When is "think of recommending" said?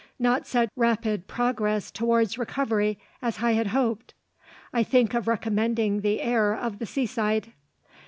4.81-6.01